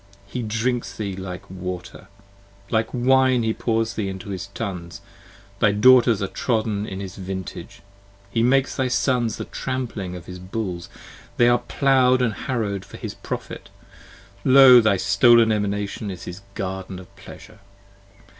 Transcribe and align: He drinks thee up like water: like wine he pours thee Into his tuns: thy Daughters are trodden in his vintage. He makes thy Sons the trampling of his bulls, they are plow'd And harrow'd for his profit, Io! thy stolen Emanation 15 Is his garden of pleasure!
He 0.25 0.41
drinks 0.41 0.97
thee 0.97 1.13
up 1.13 1.19
like 1.19 1.51
water: 1.51 2.07
like 2.71 2.87
wine 2.91 3.43
he 3.43 3.53
pours 3.53 3.93
thee 3.93 4.09
Into 4.09 4.29
his 4.29 4.47
tuns: 4.47 5.01
thy 5.59 5.73
Daughters 5.73 6.23
are 6.23 6.27
trodden 6.27 6.87
in 6.87 6.99
his 6.99 7.17
vintage. 7.17 7.83
He 8.31 8.41
makes 8.41 8.75
thy 8.75 8.87
Sons 8.87 9.37
the 9.37 9.45
trampling 9.45 10.15
of 10.15 10.25
his 10.25 10.39
bulls, 10.39 10.89
they 11.37 11.47
are 11.47 11.59
plow'd 11.59 12.23
And 12.23 12.33
harrow'd 12.33 12.83
for 12.83 12.97
his 12.97 13.13
profit, 13.13 13.69
Io! 14.43 14.81
thy 14.81 14.97
stolen 14.97 15.51
Emanation 15.51 16.07
15 16.07 16.11
Is 16.11 16.23
his 16.23 16.41
garden 16.55 16.97
of 16.97 17.15
pleasure! 17.15 17.59